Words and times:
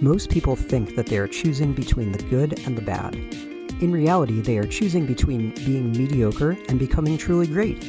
Most 0.00 0.30
people 0.30 0.54
think 0.54 0.94
that 0.94 1.06
they 1.06 1.18
are 1.18 1.26
choosing 1.26 1.72
between 1.72 2.12
the 2.12 2.22
good 2.22 2.60
and 2.66 2.78
the 2.78 2.82
bad. 2.82 3.16
In 3.82 3.90
reality, 3.90 4.40
they 4.40 4.56
are 4.56 4.64
choosing 4.64 5.06
between 5.06 5.52
being 5.56 5.90
mediocre 5.90 6.52
and 6.68 6.78
becoming 6.78 7.18
truly 7.18 7.48
great. 7.48 7.84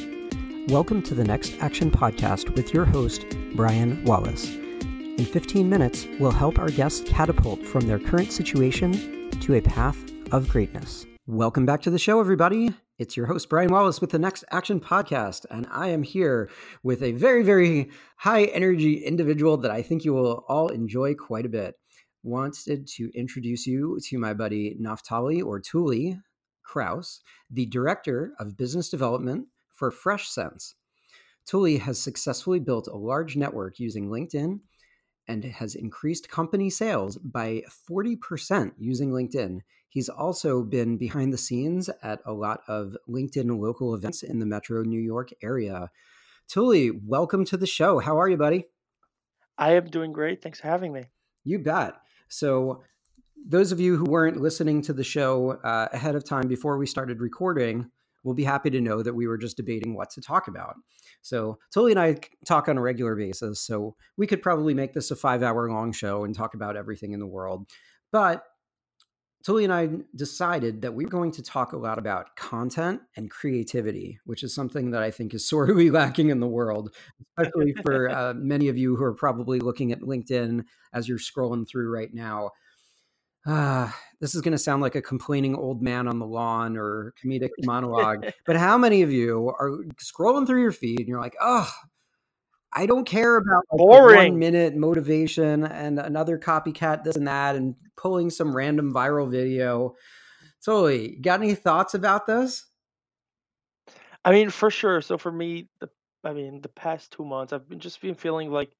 Welcome 0.69 1.03
to 1.03 1.13
the 1.13 1.23
Next 1.23 1.53
Action 1.59 1.91
Podcast 1.91 2.55
with 2.55 2.73
your 2.73 2.85
host, 2.85 3.27
Brian 3.53 4.03
Wallace. 4.05 4.49
In 4.55 5.23
15 5.23 5.69
minutes, 5.69 6.07
we'll 6.19 6.31
help 6.31 6.57
our 6.57 6.69
guests 6.69 7.07
catapult 7.07 7.63
from 7.63 7.81
their 7.81 7.99
current 7.99 8.31
situation 8.31 9.29
to 9.41 9.53
a 9.53 9.61
path 9.61 9.95
of 10.31 10.49
greatness. 10.49 11.05
Welcome 11.27 11.67
back 11.67 11.83
to 11.83 11.91
the 11.91 11.99
show, 11.99 12.19
everybody. 12.19 12.73
It's 12.97 13.15
your 13.15 13.27
host, 13.27 13.49
Brian 13.49 13.71
Wallace, 13.71 14.01
with 14.01 14.09
the 14.09 14.17
Next 14.17 14.43
Action 14.49 14.79
Podcast. 14.79 15.45
And 15.51 15.67
I 15.69 15.89
am 15.89 16.01
here 16.01 16.49
with 16.81 17.03
a 17.03 17.11
very, 17.11 17.43
very 17.43 17.91
high 18.17 18.45
energy 18.45 18.95
individual 18.95 19.57
that 19.57 19.69
I 19.69 19.83
think 19.83 20.03
you 20.03 20.13
will 20.15 20.43
all 20.47 20.69
enjoy 20.69 21.13
quite 21.13 21.45
a 21.45 21.49
bit 21.49 21.75
wanted 22.23 22.87
to 22.87 23.11
introduce 23.15 23.65
you 23.65 23.99
to 24.07 24.17
my 24.17 24.33
buddy 24.33 24.77
Naftali 24.79 25.43
or 25.43 25.59
Tuli 25.59 26.19
Kraus, 26.63 27.21
the 27.49 27.65
Director 27.65 28.33
of 28.39 28.57
Business 28.57 28.89
Development 28.89 29.47
for 29.69 29.91
FreshSense. 29.91 30.73
Tuli 31.45 31.77
has 31.77 31.99
successfully 31.99 32.59
built 32.59 32.87
a 32.87 32.95
large 32.95 33.35
network 33.35 33.79
using 33.79 34.09
LinkedIn 34.09 34.59
and 35.27 35.43
has 35.43 35.75
increased 35.75 36.29
company 36.29 36.69
sales 36.69 37.17
by 37.17 37.63
40% 37.89 38.73
using 38.77 39.11
LinkedIn. 39.11 39.61
He's 39.87 40.09
also 40.09 40.61
been 40.61 40.97
behind 40.97 41.33
the 41.33 41.37
scenes 41.37 41.89
at 42.03 42.19
a 42.25 42.33
lot 42.33 42.61
of 42.67 42.95
LinkedIn 43.07 43.59
local 43.59 43.95
events 43.95 44.21
in 44.21 44.39
the 44.39 44.45
metro 44.45 44.83
New 44.83 44.99
York 44.99 45.29
area. 45.41 45.89
Tuli, 46.47 46.91
welcome 46.91 47.45
to 47.45 47.57
the 47.57 47.65
show. 47.67 47.99
How 47.99 48.19
are 48.19 48.29
you, 48.29 48.37
buddy? 48.37 48.65
I 49.57 49.73
am 49.73 49.87
doing 49.87 50.11
great. 50.11 50.41
Thanks 50.43 50.59
for 50.59 50.67
having 50.67 50.93
me. 50.93 51.05
You 51.43 51.59
bet. 51.59 51.95
So, 52.29 52.83
those 53.47 53.71
of 53.71 53.79
you 53.79 53.95
who 53.95 54.03
weren't 54.03 54.41
listening 54.41 54.81
to 54.83 54.93
the 54.93 55.03
show 55.03 55.51
uh, 55.63 55.87
ahead 55.93 56.15
of 56.15 56.25
time 56.25 56.47
before 56.47 56.77
we 56.77 56.85
started 56.85 57.21
recording 57.21 57.89
will 58.23 58.33
be 58.33 58.43
happy 58.43 58.69
to 58.69 58.81
know 58.81 59.01
that 59.01 59.13
we 59.13 59.27
were 59.27 59.37
just 59.37 59.55
debating 59.55 59.95
what 59.95 60.09
to 60.11 60.21
talk 60.21 60.47
about. 60.47 60.75
So, 61.21 61.57
Tuli 61.73 61.91
and 61.91 61.99
I 61.99 62.17
talk 62.45 62.67
on 62.67 62.77
a 62.77 62.81
regular 62.81 63.15
basis. 63.15 63.61
So, 63.61 63.95
we 64.17 64.27
could 64.27 64.41
probably 64.41 64.73
make 64.73 64.93
this 64.93 65.11
a 65.11 65.15
five 65.15 65.43
hour 65.43 65.69
long 65.69 65.91
show 65.91 66.23
and 66.23 66.35
talk 66.35 66.53
about 66.53 66.77
everything 66.77 67.13
in 67.13 67.19
the 67.19 67.27
world. 67.27 67.67
But 68.11 68.43
Tuli 69.43 69.63
and 69.63 69.73
I 69.73 69.89
decided 70.15 70.81
that 70.81 70.93
we 70.93 71.05
were 71.05 71.09
going 71.09 71.31
to 71.31 71.41
talk 71.41 71.71
a 71.71 71.77
lot 71.77 71.97
about 71.97 72.35
content 72.35 73.01
and 73.15 73.31
creativity, 73.31 74.19
which 74.25 74.43
is 74.43 74.53
something 74.53 74.91
that 74.91 75.01
I 75.01 75.11
think 75.11 75.33
is 75.33 75.47
sorely 75.47 75.89
lacking 75.89 76.29
in 76.29 76.39
the 76.39 76.47
world, 76.47 76.93
especially 77.37 77.73
for 77.83 78.09
uh, 78.15 78.33
many 78.33 78.67
of 78.67 78.77
you 78.77 78.95
who 78.95 79.03
are 79.03 79.13
probably 79.13 79.59
looking 79.59 79.91
at 79.91 80.01
LinkedIn 80.01 80.65
as 80.93 81.07
you're 81.07 81.17
scrolling 81.17 81.67
through 81.67 81.93
right 81.93 82.13
now. 82.13 82.51
Uh, 83.47 83.89
this 84.19 84.35
is 84.35 84.41
going 84.41 84.51
to 84.51 84.57
sound 84.57 84.81
like 84.81 84.95
a 84.95 85.01
complaining 85.01 85.55
old 85.55 85.81
man 85.81 86.07
on 86.07 86.19
the 86.19 86.25
lawn 86.25 86.75
or 86.77 87.13
comedic 87.23 87.49
monologue, 87.63 88.25
but 88.45 88.57
how 88.57 88.77
many 88.77 89.01
of 89.01 89.11
you 89.11 89.53
are 89.57 89.79
scrolling 89.95 90.45
through 90.45 90.61
your 90.61 90.73
feed 90.73 90.99
and 90.99 91.07
you're 91.07 91.21
like, 91.21 91.37
oh, 91.39 91.71
I 92.71 92.85
don't 92.85 93.05
care 93.05 93.37
about 93.37 93.63
like 93.71 93.77
boring 93.77 94.33
one 94.33 94.39
minute 94.39 94.75
motivation 94.75 95.63
and 95.63 95.99
another 95.99 96.37
copycat 96.37 97.03
this 97.03 97.15
and 97.15 97.27
that 97.27 97.55
and 97.55 97.75
pulling 97.97 98.29
some 98.29 98.55
random 98.55 98.93
viral 98.93 99.29
video. 99.29 99.95
Totally. 100.63 101.17
Got 101.21 101.41
any 101.41 101.55
thoughts 101.55 101.93
about 101.93 102.27
this? 102.27 102.65
I 104.23 104.31
mean, 104.31 104.49
for 104.49 104.69
sure. 104.69 105.01
So 105.01 105.17
for 105.17 105.31
me, 105.31 105.69
the 105.79 105.89
I 106.23 106.33
mean, 106.33 106.61
the 106.61 106.69
past 106.69 107.11
two 107.11 107.23
months, 107.23 107.53
I've 107.53 107.67
been 107.67 107.79
just 107.79 108.01
been 108.01 108.15
feeling 108.15 108.51
like 108.51 108.71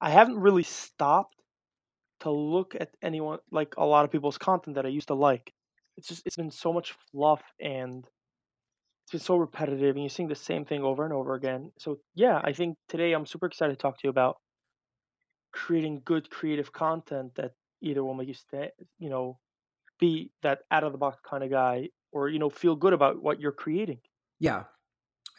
I 0.00 0.10
haven't 0.10 0.38
really 0.38 0.62
stopped 0.62 1.34
to 2.20 2.30
look 2.30 2.74
at 2.78 2.90
anyone 3.02 3.38
like 3.50 3.74
a 3.76 3.84
lot 3.84 4.04
of 4.04 4.12
people's 4.12 4.38
content 4.38 4.76
that 4.76 4.86
I 4.86 4.90
used 4.90 5.08
to 5.08 5.14
like. 5.14 5.52
It's 5.96 6.08
just 6.08 6.26
it's 6.26 6.36
been 6.36 6.50
so 6.50 6.72
much 6.72 6.94
fluff 7.10 7.42
and 7.60 8.06
it's 9.06 9.12
been 9.12 9.20
so 9.20 9.36
repetitive 9.36 9.94
and 9.94 10.02
you're 10.02 10.10
seeing 10.10 10.28
the 10.28 10.34
same 10.34 10.64
thing 10.64 10.82
over 10.82 11.04
and 11.04 11.14
over 11.14 11.34
again. 11.34 11.70
So 11.78 11.98
yeah, 12.16 12.40
I 12.42 12.52
think 12.52 12.76
today 12.88 13.12
I'm 13.12 13.24
super 13.24 13.46
excited 13.46 13.74
to 13.74 13.78
talk 13.78 13.98
to 13.98 14.00
you 14.02 14.10
about 14.10 14.38
creating 15.52 16.02
good 16.04 16.28
creative 16.28 16.72
content 16.72 17.36
that 17.36 17.52
either 17.80 18.02
will 18.02 18.14
make 18.14 18.26
you 18.26 18.34
stay, 18.34 18.70
you 18.98 19.08
know, 19.08 19.38
be 20.00 20.32
that 20.42 20.58
out 20.72 20.82
of 20.82 20.90
the 20.90 20.98
box 20.98 21.18
kind 21.24 21.44
of 21.44 21.50
guy 21.50 21.90
or 22.10 22.28
you 22.28 22.40
know 22.40 22.50
feel 22.50 22.74
good 22.74 22.92
about 22.92 23.22
what 23.22 23.38
you're 23.40 23.52
creating. 23.52 24.00
Yeah. 24.40 24.64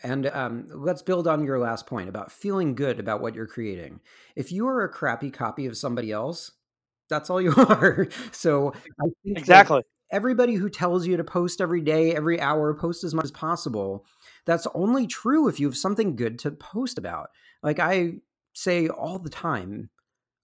And 0.02 0.28
um, 0.28 0.68
let's 0.74 1.02
build 1.02 1.28
on 1.28 1.44
your 1.44 1.60
last 1.60 1.88
point 1.88 2.08
about 2.08 2.32
feeling 2.32 2.74
good 2.74 3.02
about 3.02 3.20
what 3.20 3.36
you're 3.36 3.48
creating. 3.48 4.00
If 4.38 4.50
you 4.50 4.66
are 4.70 4.84
a 4.84 4.90
crappy 4.90 5.30
copy 5.30 5.66
of 5.66 5.76
somebody 5.76 6.14
else, 6.14 6.52
that's 7.10 7.30
all 7.30 7.42
you 7.42 7.54
are. 7.58 8.08
So 8.32 8.72
I 9.02 9.08
think 9.26 9.38
exactly 9.40 9.82
everybody 10.12 10.56
who 10.56 10.70
tells 10.70 11.06
you 11.06 11.18
to 11.18 11.24
post 11.24 11.62
every 11.62 11.82
day, 11.82 12.14
every 12.14 12.40
hour, 12.40 12.74
post 12.74 13.04
as 13.04 13.14
much 13.14 13.26
as 13.26 13.32
possible, 13.32 14.06
that's 14.46 14.68
only 14.74 15.08
true 15.08 15.48
if 15.48 15.60
you 15.60 15.68
have 15.68 15.78
something 15.78 16.16
good 16.16 16.40
to 16.40 16.52
post 16.52 16.98
about. 16.98 17.30
Like 17.62 17.80
I 17.80 18.14
say 18.54 18.88
all 18.88 19.20
the 19.20 19.30
time, 19.30 19.90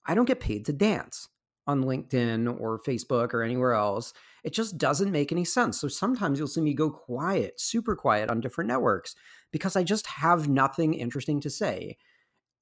I 0.05 0.15
don't 0.15 0.25
get 0.25 0.39
paid 0.39 0.65
to 0.65 0.73
dance 0.73 1.29
on 1.65 1.83
LinkedIn 1.83 2.59
or 2.59 2.81
Facebook 2.81 3.33
or 3.33 3.41
anywhere 3.41 3.73
else. 3.73 4.13
It 4.43 4.53
just 4.53 4.77
doesn't 4.77 5.11
make 5.11 5.31
any 5.31 5.45
sense. 5.45 5.79
So 5.79 5.87
sometimes 5.87 6.37
you'll 6.37 6.49
see 6.49 6.61
me 6.61 6.73
go 6.73 6.89
quiet, 6.89 7.59
super 7.59 7.95
quiet 7.95 8.29
on 8.29 8.41
different 8.41 8.67
networks 8.67 9.15
because 9.51 9.75
I 9.75 9.83
just 9.83 10.07
have 10.07 10.49
nothing 10.49 10.93
interesting 10.93 11.39
to 11.41 11.49
say. 11.49 11.97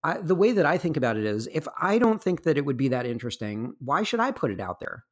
I, 0.04 0.18
the 0.18 0.36
way 0.36 0.52
that 0.52 0.66
I 0.66 0.78
think 0.78 0.98
about 0.98 1.18
it 1.18 1.26
is 1.26 1.48
if 1.52 1.68
I 1.80 1.98
don't 1.98 2.22
think 2.22 2.44
that 2.44 2.58
it 2.58 2.66
would 2.66 2.78
be 2.78 2.90
that 2.90 3.06
interesting, 3.06 3.74
why 3.80 4.04
should 4.04 4.20
I 4.20 4.32
put 4.32 4.52
it 4.52 4.60
out 4.60 4.80
there? 4.80 5.06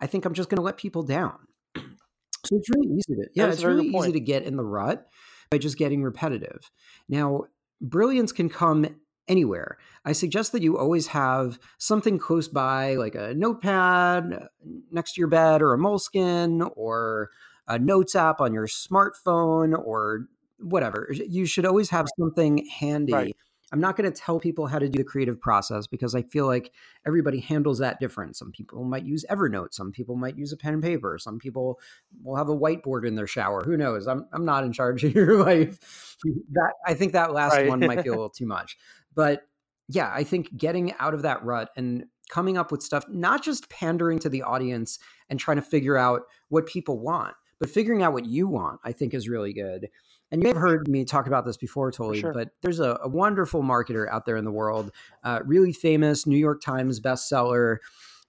I 0.00 0.06
think 0.06 0.24
I'm 0.24 0.34
just 0.34 0.48
going 0.48 0.56
to 0.56 0.62
let 0.62 0.76
people 0.76 1.02
down. 1.02 1.38
So 1.74 2.56
it's 2.56 2.70
really 2.70 2.88
easy 2.88 3.14
to 3.14 3.28
yeah, 3.34 3.48
it's 3.48 3.64
really 3.64 3.88
easy 3.88 4.12
to 4.12 4.20
get 4.20 4.44
in 4.44 4.56
the 4.56 4.64
rut 4.64 5.06
by 5.50 5.58
just 5.58 5.78
getting 5.78 6.02
repetitive. 6.02 6.70
Now, 7.08 7.44
brilliance 7.80 8.32
can 8.32 8.48
come 8.48 8.86
anywhere. 9.28 9.78
I 10.04 10.12
suggest 10.12 10.52
that 10.52 10.62
you 10.62 10.78
always 10.78 11.08
have 11.08 11.58
something 11.78 12.18
close 12.18 12.48
by, 12.48 12.94
like 12.94 13.14
a 13.14 13.34
notepad 13.34 14.32
uh, 14.32 14.46
next 14.90 15.14
to 15.14 15.20
your 15.20 15.28
bed, 15.28 15.62
or 15.62 15.74
a 15.74 15.78
Moleskine, 15.78 16.70
or 16.76 17.30
a 17.66 17.78
notes 17.78 18.14
app 18.14 18.40
on 18.40 18.54
your 18.54 18.68
smartphone, 18.68 19.76
or 19.76 20.28
whatever. 20.58 21.08
You 21.10 21.46
should 21.46 21.66
always 21.66 21.90
have 21.90 22.06
something 22.18 22.66
handy. 22.78 23.12
Right. 23.12 23.36
I'm 23.76 23.80
not 23.82 23.94
going 23.94 24.10
to 24.10 24.18
tell 24.18 24.40
people 24.40 24.68
how 24.68 24.78
to 24.78 24.88
do 24.88 24.96
the 24.96 25.04
creative 25.04 25.38
process 25.38 25.86
because 25.86 26.14
I 26.14 26.22
feel 26.22 26.46
like 26.46 26.72
everybody 27.06 27.40
handles 27.40 27.78
that 27.80 28.00
different. 28.00 28.34
Some 28.34 28.50
people 28.50 28.82
might 28.84 29.04
use 29.04 29.22
Evernote, 29.28 29.74
some 29.74 29.92
people 29.92 30.16
might 30.16 30.38
use 30.38 30.50
a 30.50 30.56
pen 30.56 30.72
and 30.72 30.82
paper, 30.82 31.18
some 31.18 31.38
people 31.38 31.78
will 32.22 32.36
have 32.36 32.48
a 32.48 32.56
whiteboard 32.56 33.06
in 33.06 33.16
their 33.16 33.26
shower. 33.26 33.62
Who 33.64 33.76
knows? 33.76 34.06
I'm 34.06 34.26
I'm 34.32 34.46
not 34.46 34.64
in 34.64 34.72
charge 34.72 35.04
of 35.04 35.14
your 35.14 35.44
life. 35.44 36.16
That 36.52 36.72
I 36.86 36.94
think 36.94 37.12
that 37.12 37.34
last 37.34 37.52
right. 37.52 37.68
one 37.68 37.80
might 37.80 38.02
be 38.02 38.08
a 38.08 38.12
little 38.12 38.30
too 38.30 38.46
much. 38.46 38.78
But 39.14 39.42
yeah, 39.88 40.10
I 40.10 40.24
think 40.24 40.56
getting 40.56 40.94
out 40.98 41.12
of 41.12 41.20
that 41.20 41.44
rut 41.44 41.68
and 41.76 42.06
coming 42.30 42.56
up 42.56 42.72
with 42.72 42.82
stuff, 42.82 43.04
not 43.10 43.44
just 43.44 43.68
pandering 43.68 44.20
to 44.20 44.30
the 44.30 44.42
audience 44.42 44.98
and 45.28 45.38
trying 45.38 45.58
to 45.58 45.62
figure 45.62 45.98
out 45.98 46.22
what 46.48 46.64
people 46.64 46.98
want, 46.98 47.34
but 47.60 47.68
figuring 47.68 48.02
out 48.02 48.14
what 48.14 48.24
you 48.24 48.48
want, 48.48 48.80
I 48.84 48.92
think 48.92 49.12
is 49.12 49.28
really 49.28 49.52
good. 49.52 49.88
And 50.30 50.40
you 50.40 50.44
may 50.44 50.48
have 50.48 50.60
heard 50.60 50.88
me 50.88 51.04
talk 51.04 51.26
about 51.26 51.44
this 51.44 51.56
before, 51.56 51.92
Tuli, 51.92 52.20
sure. 52.20 52.32
but 52.32 52.50
there's 52.62 52.80
a, 52.80 52.98
a, 53.02 53.08
wonderful 53.08 53.62
marketer 53.62 54.08
out 54.10 54.26
there 54.26 54.36
in 54.36 54.44
the 54.44 54.50
world, 54.50 54.90
uh, 55.22 55.40
really 55.44 55.72
famous 55.72 56.26
New 56.26 56.36
York 56.36 56.60
Times 56.60 57.00
bestseller 57.00 57.78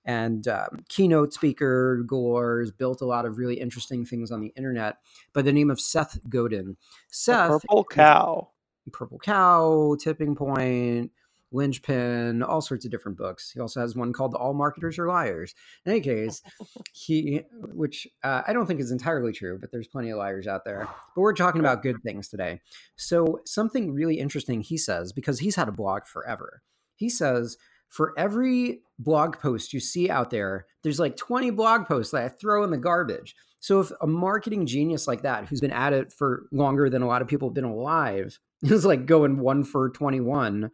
and 0.06 0.48
um, 0.48 0.80
keynote 0.90 1.34
speaker 1.34 2.04
galore, 2.08 2.60
has 2.62 2.72
built 2.72 3.02
a 3.02 3.06
lot 3.06 3.26
of 3.26 3.38
really 3.38 3.60
interesting 3.60 4.06
things 4.06 4.32
on 4.32 4.42
the 4.42 4.54
internet 4.56 4.98
by 5.34 5.42
the 5.42 5.52
name 5.52 5.70
of 5.70 5.82
Seth 5.82 6.20
Godin. 6.30 6.78
Seth. 7.10 7.50
The 7.50 7.60
purple 7.60 7.84
cow. 7.84 8.50
Purple 8.92 9.20
Cow, 9.20 9.98
Tipping 10.00 10.36
Point, 10.36 11.12
Linchpin, 11.52 12.44
all 12.44 12.62
sorts 12.62 12.86
of 12.86 12.92
different 12.92 13.18
books. 13.18 13.52
He 13.52 13.60
also 13.60 13.80
has 13.80 13.96
one 13.96 14.14
called 14.14 14.34
All 14.34 14.54
Marketers 14.54 15.00
Are 15.00 15.08
Liars. 15.08 15.54
In 15.86 15.92
any 15.92 16.02
case, 16.02 16.42
he, 16.94 17.44
which 17.74 18.08
uh, 18.24 18.42
I 18.48 18.54
don't 18.54 18.66
think 18.66 18.80
is 18.80 18.92
entirely 18.92 19.32
true, 19.32 19.58
but 19.60 19.72
there's 19.72 19.88
plenty 19.88 20.10
of 20.10 20.18
liars 20.18 20.48
out 20.48 20.66
there. 20.66 20.88
But 21.16 21.22
we're 21.22 21.34
talking 21.34 21.62
about 21.62 21.82
good 21.82 22.04
things 22.04 22.28
today. 22.28 22.62
So, 22.96 23.40
something 23.44 23.92
really 23.92 24.20
interesting 24.20 24.62
he 24.62 24.78
says, 24.78 25.12
because 25.12 25.40
he's 25.40 25.56
had 25.56 25.68
a 25.68 25.72
blog 25.72 26.06
forever, 26.06 26.62
he 26.96 27.10
says, 27.10 27.58
for 27.90 28.14
every 28.18 28.82
blog 29.00 29.40
post 29.40 29.74
you 29.74 29.80
see 29.80 30.10
out 30.10 30.30
there, 30.30 30.68
there's 30.84 31.00
like 31.00 31.18
20 31.18 31.50
blog 31.52 31.88
posts 31.88 32.12
that 32.12 32.24
I 32.24 32.30
throw 32.30 32.64
in 32.64 32.70
the 32.70 32.78
garbage. 32.78 33.36
So 33.60 33.80
if 33.80 33.92
a 34.02 34.08
marketing 34.08 34.66
genius 34.66 35.08
like 35.08 35.24
that, 35.24 35.46
who's 35.46 35.62
been 35.62 35.72
at 35.72 35.94
it 35.94 36.14
for 36.14 36.48
longer 36.52 36.90
than 36.90 37.02
a 37.02 37.08
lot 37.08 37.22
of 37.22 37.28
people 37.28 37.50
have 37.50 37.56
been 37.56 37.64
alive, 37.64 38.40
is 38.64 38.86
like 38.86 39.06
going 39.06 39.40
one 39.40 39.64
for 39.64 39.90
21, 39.90 40.72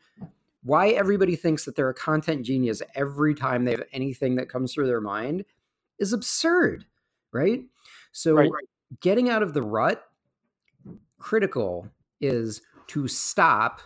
why 0.63 0.89
everybody 0.89 1.35
thinks 1.35 1.65
that 1.65 1.75
they're 1.75 1.89
a 1.89 1.93
content 1.93 2.45
genius 2.45 2.81
every 2.95 3.35
time 3.35 3.65
they 3.65 3.71
have 3.71 3.83
anything 3.91 4.35
that 4.35 4.49
comes 4.49 4.73
through 4.73 4.87
their 4.87 5.01
mind 5.01 5.45
is 5.99 6.13
absurd, 6.13 6.85
right? 7.31 7.61
So 8.11 8.35
right. 8.35 8.49
getting 9.01 9.29
out 9.29 9.43
of 9.43 9.53
the 9.53 9.61
rut, 9.61 10.03
critical 11.19 11.87
is 12.21 12.61
to 12.87 13.07
stop 13.07 13.81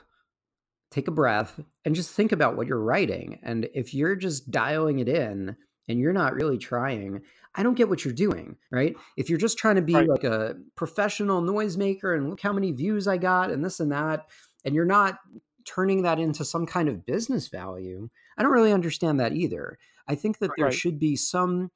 take 0.90 1.08
a 1.08 1.12
breath 1.12 1.60
and 1.86 1.96
just 1.96 2.12
think 2.12 2.32
about 2.32 2.56
what 2.56 2.68
you're 2.68 2.80
writing. 2.80 3.40
And 3.44 3.68
if 3.74 3.94
you're 3.94 4.16
just 4.16 4.50
dialing 4.52 5.00
it 5.00 5.10
in 5.10 5.56
and 5.88 6.00
you're 6.00 6.14
not 6.14 6.34
really 6.34 6.58
trying, 6.58 7.22
I 7.56 7.64
don't 7.64 7.76
get 7.76 7.90
what 7.90 8.06
you're 8.06 8.14
doing, 8.14 8.56
right? 8.72 8.96
If 9.18 9.30
you're 9.30 9.38
just 9.38 9.58
trying 9.58 9.76
to 9.76 9.82
be 9.82 9.96
right. 9.96 10.08
like 10.08 10.24
a 10.24 10.56
professional 10.76 11.42
noisemaker 11.42 12.16
and 12.16 12.30
look 12.30 12.42
how 12.42 12.54
many 12.54 12.72
views 12.72 13.08
I 13.08 13.18
got 13.18 13.52
and 13.52 13.64
this 13.64 13.80
and 13.80 13.92
that, 13.92 14.28
and 14.64 14.74
you're 14.74 14.86
not 14.86 15.20
turning 15.68 16.04
that 16.04 16.20
into 16.20 16.46
some 16.46 16.66
kind 16.66 16.88
of 16.90 17.06
business 17.06 17.48
value, 17.48 18.10
I 18.38 18.44
don't 18.44 18.52
really 18.52 18.74
understand 18.74 19.20
that 19.20 19.34
either. 19.34 19.78
I 20.08 20.16
think 20.16 20.40
that 20.40 20.52
there 20.56 20.68
right. 20.68 20.74
should 20.74 21.00
be 21.00 21.16
some 21.16 21.72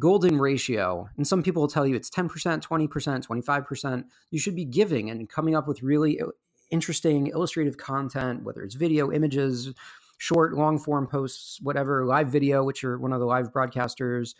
golden 0.00 0.38
ratio. 0.38 1.08
And 1.16 1.26
some 1.26 1.42
people 1.42 1.62
will 1.62 1.68
tell 1.68 1.86
you 1.86 1.94
it's 1.94 2.10
10%, 2.10 2.28
20%, 2.60 3.26
25%. 3.26 4.04
You 4.30 4.38
should 4.38 4.56
be 4.56 4.64
giving 4.64 5.10
and 5.10 5.28
coming 5.28 5.54
up 5.54 5.66
with 5.66 5.82
really 5.82 6.20
uh, 6.20 6.26
interesting 6.70 7.28
illustrative 7.28 7.76
content, 7.76 8.42
whether 8.42 8.62
it's 8.62 8.74
video, 8.74 9.10
images, 9.10 9.72
short, 10.18 10.54
long 10.54 10.78
form 10.78 11.06
posts, 11.06 11.58
whatever, 11.62 12.04
live 12.04 12.28
video, 12.28 12.64
which 12.64 12.82
you're 12.82 12.98
one 12.98 13.12
of 13.12 13.20
the 13.20 13.26
live 13.26 13.52
broadcasters. 13.52 14.34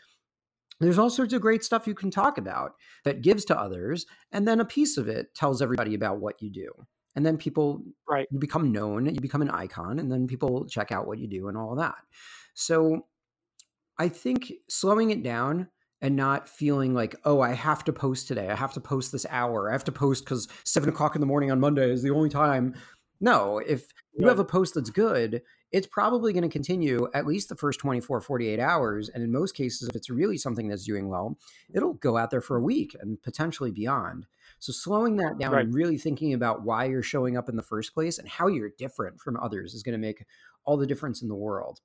There's 0.79 0.99
all 0.99 1.09
sorts 1.09 1.33
of 1.33 1.41
great 1.41 1.65
stuff 1.65 1.87
you 1.87 1.95
can 1.95 2.11
talk 2.11 2.37
about 2.37 2.73
that 3.05 3.23
gives 3.23 3.47
to 3.47 3.59
others. 3.59 4.05
And 4.33 4.47
then 4.47 4.61
a 4.61 4.65
piece 4.65 4.99
of 4.99 5.09
it 5.09 5.35
tells 5.35 5.63
everybody 5.63 5.95
about 5.95 6.19
what 6.21 6.43
you 6.43 6.51
do. 6.51 6.71
And 7.17 7.25
then 7.25 7.39
people, 7.39 7.83
right. 8.09 8.29
you 8.31 8.39
become 8.39 8.71
known, 8.71 9.07
you 9.07 9.21
become 9.21 9.43
an 9.43 9.51
icon, 9.51 9.99
and 9.99 10.13
then 10.13 10.27
people 10.27 10.67
check 10.67 10.93
out 10.93 11.07
what 11.07 11.19
you 11.19 11.27
do 11.27 11.49
and 11.49 11.57
all 11.57 11.75
that. 11.77 11.97
So 12.55 13.07
I 13.99 14.09
think 14.09 14.53
slowing 14.69 15.11
it 15.11 15.23
down 15.23 15.69
and 16.03 16.15
not 16.15 16.49
feeling 16.49 16.95
like, 16.95 17.17
oh, 17.25 17.41
I 17.41 17.55
have 17.55 17.83
to 17.85 17.93
post 17.93 18.29
today. 18.29 18.51
I 18.51 18.55
have 18.55 18.75
to 18.75 18.81
post 18.81 19.13
this 19.13 19.27
hour. 19.31 19.71
I 19.71 19.73
have 19.73 19.85
to 19.85 19.93
post 19.93 20.25
because 20.25 20.47
seven 20.65 20.89
mm-hmm. 20.89 20.95
o'clock 20.95 21.15
in 21.17 21.21
the 21.21 21.27
morning 21.27 21.51
on 21.51 21.59
Monday 21.59 21.91
is 21.91 22.03
the 22.03 22.11
only 22.11 22.29
time. 22.29 22.75
No, 23.19 23.59
if 23.59 23.87
you 24.19 24.29
have 24.29 24.39
a 24.39 24.45
post 24.45 24.75
that's 24.75 24.91
good, 24.91 25.43
it's 25.73 25.87
probably 25.87 26.33
going 26.33 26.43
to 26.43 26.49
continue 26.49 27.09
at 27.13 27.27
least 27.27 27.49
the 27.49 27.57
first 27.57 27.81
24, 27.81 28.21
48 28.21 28.59
hours. 28.59 29.09
And 29.09 29.23
in 29.23 29.31
most 29.31 29.55
cases, 29.55 29.89
if 29.89 29.97
it's 29.97 30.11
really 30.11 30.39
something 30.39 30.69
that's 30.69 30.85
doing 30.85 31.09
well, 31.09 31.39
it'll 31.75 31.95
go 31.95 32.17
out 32.17 32.31
there 32.31 32.41
for 32.41 32.57
a 32.57 32.63
week 32.63 32.97
and 33.01 33.23
potentially 33.23 33.71
beyond. 33.71 34.27
So 34.59 34.73
slowing 34.73 35.17
that 35.17 35.39
down 35.39 35.53
right. 35.53 35.65
and 35.65 35.75
really 35.75 35.99
thinking 35.99 36.33
about 36.33 36.63
why 36.63 36.87
you're 36.87 37.03
showing 37.03 37.37
up 37.37 37.49
in 37.49 37.57
the 37.57 37.63
first 37.63 37.93
place 37.95 38.19
and 38.19 38.29
how 38.29 38.47
you're 38.47 38.71
different 38.79 39.21
from 39.21 39.37
others 39.37 39.75
is 39.75 39.83
going 39.83 39.93
to 39.93 39.99
make 39.99 40.25
all 40.65 40.77
the 40.77 40.87
difference 40.87 41.23
in 41.23 41.29
the 41.29 41.35
world. 41.35 41.81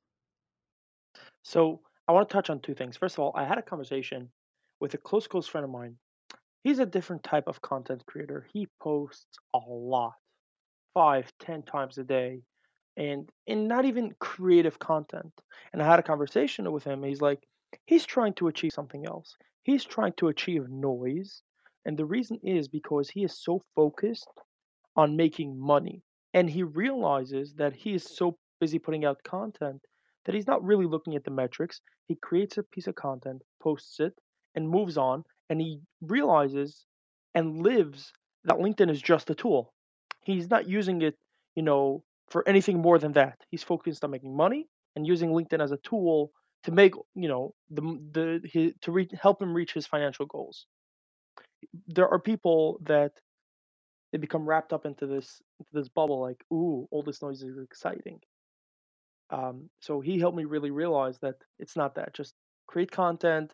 So 1.43 1.81
I 2.07 2.13
want 2.13 2.29
to 2.29 2.33
touch 2.33 2.49
on 2.49 2.59
two 2.59 2.73
things. 2.73 2.97
First 2.97 3.15
of 3.15 3.19
all, 3.19 3.33
I 3.35 3.43
had 3.43 3.57
a 3.57 3.61
conversation 3.61 4.29
with 4.79 4.93
a 4.93 4.97
close, 4.97 5.27
close 5.27 5.47
friend 5.47 5.65
of 5.65 5.71
mine. 5.71 5.95
He's 6.63 6.79
a 6.79 6.85
different 6.85 7.23
type 7.23 7.47
of 7.47 7.61
content 7.61 8.05
creator. 8.05 8.47
He 8.53 8.67
posts 8.79 9.39
a 9.53 9.59
lot, 9.67 10.13
five, 10.93 11.31
ten 11.39 11.63
times 11.63 11.97
a 11.97 12.03
day, 12.03 12.41
and 12.97 13.29
and 13.47 13.67
not 13.67 13.85
even 13.85 14.15
creative 14.19 14.79
content. 14.79 15.31
And 15.73 15.81
I 15.81 15.85
had 15.85 15.99
a 15.99 16.03
conversation 16.03 16.71
with 16.71 16.83
him. 16.83 17.03
He's 17.03 17.21
like, 17.21 17.39
he's 17.85 18.05
trying 18.05 18.33
to 18.35 18.47
achieve 18.47 18.73
something 18.73 19.05
else. 19.05 19.35
He's 19.63 19.85
trying 19.85 20.13
to 20.17 20.27
achieve 20.29 20.69
noise, 20.69 21.41
and 21.85 21.97
the 21.97 22.05
reason 22.05 22.39
is 22.43 22.67
because 22.67 23.09
he 23.09 23.23
is 23.23 23.37
so 23.37 23.61
focused 23.75 24.29
on 24.95 25.15
making 25.15 25.59
money, 25.59 26.03
and 26.33 26.49
he 26.49 26.63
realizes 26.63 27.53
that 27.55 27.73
he 27.73 27.93
is 27.93 28.03
so 28.03 28.37
busy 28.59 28.79
putting 28.79 29.05
out 29.05 29.23
content 29.23 29.81
that 30.25 30.35
he's 30.35 30.47
not 30.47 30.63
really 30.63 30.85
looking 30.85 31.15
at 31.15 31.23
the 31.23 31.31
metrics. 31.31 31.81
He 32.07 32.15
creates 32.15 32.57
a 32.57 32.63
piece 32.63 32.87
of 32.87 32.95
content, 32.95 33.41
posts 33.61 33.99
it, 33.99 34.13
and 34.55 34.69
moves 34.69 34.97
on. 34.97 35.23
And 35.49 35.59
he 35.59 35.81
realizes 36.01 36.85
and 37.35 37.61
lives 37.61 38.13
that 38.45 38.57
LinkedIn 38.57 38.89
is 38.89 39.01
just 39.01 39.29
a 39.29 39.35
tool. 39.35 39.73
He's 40.23 40.49
not 40.49 40.67
using 40.67 41.01
it, 41.01 41.17
you 41.55 41.63
know, 41.63 42.03
for 42.29 42.47
anything 42.47 42.79
more 42.79 42.97
than 42.99 43.13
that. 43.13 43.37
He's 43.49 43.63
focused 43.63 44.03
on 44.03 44.11
making 44.11 44.35
money 44.35 44.67
and 44.95 45.05
using 45.07 45.31
LinkedIn 45.31 45.61
as 45.61 45.71
a 45.71 45.77
tool 45.77 46.31
to 46.63 46.71
make, 46.71 46.93
you 47.15 47.27
know, 47.27 47.53
the 47.69 47.81
the 48.13 48.41
his, 48.45 48.73
to 48.81 48.91
re- 48.91 49.09
help 49.19 49.41
him 49.41 49.53
reach 49.53 49.73
his 49.73 49.87
financial 49.87 50.25
goals. 50.25 50.67
There 51.87 52.07
are 52.09 52.19
people 52.19 52.79
that 52.83 53.13
they 54.11 54.17
become 54.17 54.47
wrapped 54.47 54.73
up 54.73 54.85
into 54.85 55.05
this 55.07 55.41
into 55.59 55.71
this 55.73 55.89
bubble, 55.89 56.21
like, 56.21 56.43
ooh, 56.53 56.87
all 56.91 57.03
this 57.03 57.21
noise 57.21 57.41
is 57.43 57.57
exciting. 57.57 58.19
Um, 59.29 59.69
so 59.79 60.01
he 60.01 60.19
helped 60.19 60.37
me 60.37 60.45
really 60.45 60.71
realize 60.71 61.17
that 61.19 61.35
it's 61.59 61.75
not 61.75 61.95
that. 61.95 62.13
Just 62.13 62.35
create 62.67 62.91
content, 62.91 63.53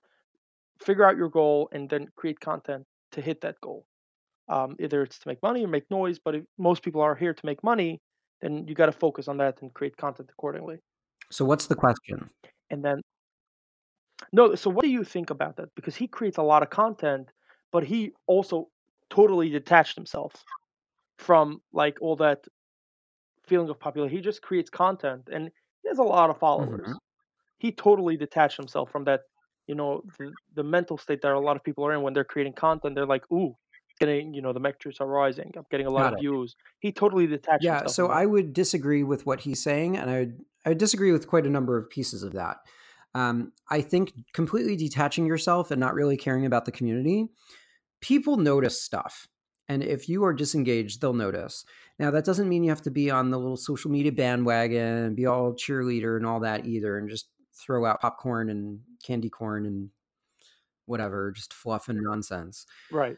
figure 0.81 1.05
out 1.05 1.17
your 1.17 1.29
goal, 1.29 1.69
and 1.71 1.89
then 1.89 2.07
create 2.15 2.39
content 2.39 2.85
to 3.13 3.21
hit 3.21 3.41
that 3.41 3.61
goal. 3.61 3.85
Um, 4.49 4.75
either 4.79 5.03
it's 5.03 5.19
to 5.19 5.27
make 5.27 5.41
money 5.43 5.65
or 5.65 5.67
make 5.67 5.89
noise, 5.91 6.19
but 6.23 6.35
if 6.35 6.43
most 6.57 6.81
people 6.81 7.01
are 7.01 7.15
here 7.15 7.33
to 7.33 7.45
make 7.45 7.63
money, 7.63 7.99
then 8.41 8.65
you 8.67 8.75
got 8.75 8.85
to 8.85 8.91
focus 8.91 9.27
on 9.27 9.37
that 9.37 9.61
and 9.61 9.73
create 9.73 9.97
content 9.97 10.29
accordingly. 10.31 10.77
So, 11.31 11.43
what's 11.43 11.67
the 11.67 11.75
question? 11.75 12.29
And 12.69 12.83
then, 12.83 13.01
no, 14.31 14.55
so 14.55 14.69
what 14.69 14.83
do 14.83 14.89
you 14.89 15.03
think 15.03 15.29
about 15.29 15.57
that? 15.57 15.69
Because 15.75 15.95
he 15.95 16.07
creates 16.07 16.37
a 16.37 16.43
lot 16.43 16.63
of 16.63 16.69
content, 16.69 17.29
but 17.71 17.83
he 17.83 18.11
also 18.25 18.69
totally 19.09 19.49
detached 19.49 19.95
himself 19.95 20.33
from 21.17 21.61
like 21.73 21.97
all 22.01 22.15
that 22.17 22.45
feeling 23.47 23.69
of 23.69 23.79
popularity. 23.79 24.15
He 24.15 24.21
just 24.21 24.41
creates 24.41 24.69
content 24.69 25.29
and 25.31 25.49
he 25.81 25.89
has 25.89 25.97
a 25.97 26.03
lot 26.03 26.29
of 26.29 26.37
followers. 26.37 26.81
Mm-hmm. 26.81 26.93
He 27.59 27.71
totally 27.71 28.17
detached 28.17 28.57
himself 28.57 28.91
from 28.91 29.05
that, 29.05 29.21
you 29.65 29.75
know, 29.75 30.03
the, 30.19 30.31
the, 30.55 30.63
mental 30.63 30.97
state 30.97 31.21
that 31.23 31.31
a 31.31 31.39
lot 31.39 31.55
of 31.55 31.63
people 31.63 31.85
are 31.85 31.93
in 31.93 32.01
when 32.01 32.13
they're 32.13 32.23
creating 32.23 32.53
content. 32.53 32.93
They're 32.93 33.05
like, 33.05 33.23
ooh, 33.31 33.55
getting, 33.97 34.33
you 34.33 34.41
know, 34.41 34.53
the 34.53 34.59
metrics 34.59 34.99
are 34.99 35.07
rising. 35.07 35.51
I'm 35.55 35.65
getting 35.69 35.87
a 35.87 35.91
lot 35.91 36.03
Got 36.03 36.13
of 36.13 36.19
it. 36.19 36.21
views. 36.21 36.55
He 36.79 36.91
totally 36.91 37.27
detached 37.27 37.63
yeah, 37.63 37.87
so 37.87 38.07
I 38.07 38.25
would 38.25 38.53
disagree 38.53 39.03
with 39.03 39.25
what 39.25 39.41
he's 39.41 39.61
saying, 39.61 39.97
and 39.97 40.09
I 40.09 40.19
would 40.19 40.45
I 40.65 40.69
would 40.69 40.77
disagree 40.77 41.11
with 41.11 41.27
quite 41.27 41.45
a 41.45 41.49
number 41.49 41.77
of 41.77 41.89
pieces 41.89 42.23
of 42.23 42.33
that. 42.33 42.57
Um, 43.15 43.53
I 43.69 43.81
think 43.81 44.13
completely 44.33 44.75
detaching 44.75 45.25
yourself 45.25 45.71
and 45.71 45.79
not 45.79 45.95
really 45.95 46.17
caring 46.17 46.45
about 46.45 46.65
the 46.65 46.71
community, 46.71 47.29
people 48.01 48.37
notice 48.37 48.81
stuff. 48.81 49.27
And 49.69 49.83
if 49.83 50.07
you 50.07 50.23
are 50.23 50.33
disengaged, 50.33 51.01
they'll 51.01 51.13
notice. 51.13 51.65
Now, 51.99 52.11
that 52.11 52.25
doesn't 52.25 52.47
mean 52.47 52.63
you 52.63 52.69
have 52.69 52.83
to 52.83 52.91
be 52.91 53.09
on 53.09 53.31
the 53.31 53.39
little 53.39 53.57
social 53.57 53.91
media 53.91 54.11
bandwagon, 54.11 54.97
and 55.03 55.15
be 55.15 55.25
all 55.25 55.53
cheerleader 55.53 56.15
and 56.15 56.25
all 56.25 56.41
that 56.41 56.65
either, 56.65 56.97
and 56.97 57.09
just 57.09 57.27
throw 57.53 57.85
out 57.85 58.01
popcorn 58.01 58.49
and 58.49 58.79
candy 59.03 59.29
corn 59.29 59.65
and 59.65 59.89
whatever, 60.85 61.31
just 61.31 61.53
fluff 61.53 61.89
and 61.89 61.99
nonsense. 62.01 62.65
Right. 62.91 63.17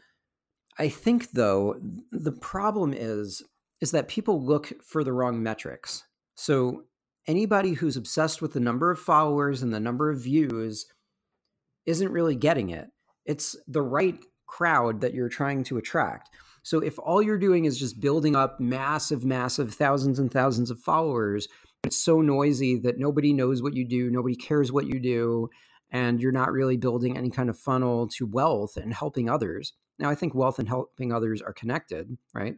I 0.78 0.88
think 0.88 1.32
though 1.32 1.76
the 2.10 2.32
problem 2.32 2.92
is 2.92 3.42
is 3.80 3.92
that 3.92 4.08
people 4.08 4.44
look 4.44 4.72
for 4.84 5.02
the 5.02 5.12
wrong 5.12 5.42
metrics. 5.42 6.04
So 6.34 6.84
anybody 7.26 7.72
who's 7.72 7.96
obsessed 7.96 8.42
with 8.42 8.52
the 8.52 8.60
number 8.60 8.90
of 8.90 8.98
followers 8.98 9.62
and 9.62 9.72
the 9.72 9.80
number 9.80 10.10
of 10.10 10.22
views 10.22 10.86
isn't 11.86 12.12
really 12.12 12.34
getting 12.34 12.70
it. 12.70 12.88
It's 13.24 13.56
the 13.66 13.82
right 13.82 14.18
crowd 14.46 15.00
that 15.00 15.14
you're 15.14 15.28
trying 15.28 15.64
to 15.64 15.78
attract. 15.78 16.28
So 16.62 16.80
if 16.80 16.98
all 16.98 17.22
you're 17.22 17.38
doing 17.38 17.64
is 17.64 17.78
just 17.78 18.00
building 18.00 18.36
up 18.36 18.60
massive, 18.60 19.24
massive 19.24 19.72
thousands 19.72 20.18
and 20.18 20.30
thousands 20.30 20.70
of 20.70 20.78
followers, 20.78 21.48
it's 21.84 21.96
so 21.96 22.20
noisy 22.20 22.78
that 22.80 22.98
nobody 22.98 23.32
knows 23.32 23.62
what 23.62 23.74
you 23.74 23.88
do, 23.88 24.10
nobody 24.10 24.36
cares 24.36 24.70
what 24.70 24.86
you 24.86 25.00
do, 25.00 25.48
and 25.90 26.20
you're 26.20 26.32
not 26.32 26.52
really 26.52 26.76
building 26.76 27.16
any 27.16 27.30
kind 27.30 27.50
of 27.50 27.58
funnel 27.58 28.08
to 28.08 28.26
wealth 28.26 28.76
and 28.76 28.94
helping 28.94 29.28
others. 29.28 29.72
Now, 29.98 30.10
I 30.10 30.14
think 30.14 30.34
wealth 30.34 30.58
and 30.58 30.68
helping 30.68 31.12
others 31.12 31.42
are 31.42 31.52
connected, 31.52 32.16
right? 32.34 32.56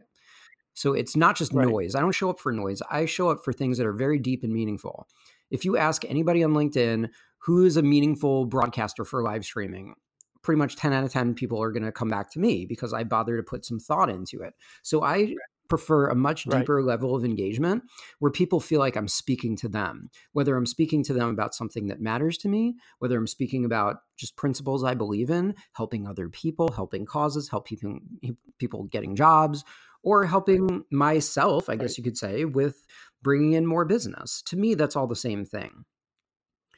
So 0.73 0.93
it's 0.93 1.15
not 1.15 1.35
just 1.35 1.53
right. 1.53 1.67
noise. 1.67 1.95
I 1.95 1.99
don't 1.99 2.13
show 2.13 2.29
up 2.29 2.39
for 2.39 2.51
noise. 2.51 2.81
I 2.89 3.05
show 3.05 3.29
up 3.29 3.43
for 3.43 3.53
things 3.53 3.77
that 3.77 3.87
are 3.87 3.93
very 3.93 4.17
deep 4.17 4.43
and 4.43 4.53
meaningful. 4.53 5.07
If 5.51 5.65
you 5.65 5.77
ask 5.77 6.03
anybody 6.05 6.43
on 6.43 6.53
LinkedIn 6.53 7.09
who 7.39 7.65
is 7.65 7.77
a 7.77 7.83
meaningful 7.83 8.45
broadcaster 8.45 9.05
for 9.05 9.21
live 9.21 9.45
streaming, 9.45 9.95
pretty 10.41 10.57
much 10.57 10.75
10 10.75 10.93
out 10.93 11.03
of 11.03 11.11
10 11.11 11.35
people 11.35 11.61
are 11.61 11.71
going 11.71 11.83
to 11.83 11.91
come 11.91 12.09
back 12.09 12.31
to 12.31 12.39
me 12.39 12.65
because 12.65 12.93
I 12.93 13.03
bother 13.03 13.37
to 13.37 13.43
put 13.43 13.65
some 13.65 13.79
thought 13.79 14.09
into 14.09 14.41
it. 14.41 14.53
So 14.81 15.03
I 15.03 15.35
prefer 15.73 16.07
a 16.07 16.13
much 16.13 16.43
deeper 16.43 16.75
right. 16.75 16.85
level 16.85 17.15
of 17.15 17.25
engagement 17.25 17.81
where 18.19 18.31
people 18.31 18.59
feel 18.59 18.77
like 18.77 18.95
I'm 18.95 19.07
speaking 19.07 19.55
to 19.55 19.67
them, 19.67 20.11
whether 20.31 20.55
I'm 20.55 20.67
speaking 20.67 21.03
to 21.05 21.13
them 21.13 21.29
about 21.29 21.55
something 21.55 21.87
that 21.87 21.99
matters 21.99 22.37
to 22.39 22.47
me, 22.47 22.75
whether 22.99 23.17
I'm 23.17 23.25
speaking 23.25 23.65
about 23.65 23.97
just 24.15 24.35
principles 24.35 24.83
I 24.83 24.93
believe 24.93 25.31
in, 25.31 25.55
helping 25.71 26.05
other 26.07 26.29
people, 26.29 26.71
helping 26.71 27.07
causes, 27.07 27.49
helping 27.49 27.79
people, 28.21 28.37
people 28.59 28.83
getting 28.83 29.15
jobs, 29.15 29.63
or 30.03 30.25
helping 30.25 30.83
myself, 30.91 31.69
I 31.69 31.75
guess 31.75 31.97
you 31.97 32.03
could 32.03 32.19
say, 32.19 32.45
with 32.45 32.85
bringing 33.23 33.53
in 33.53 33.65
more 33.65 33.83
business. 33.83 34.43
To 34.43 34.55
me, 34.55 34.75
that's 34.75 34.95
all 34.95 35.07
the 35.07 35.15
same 35.15 35.43
thing. 35.43 35.85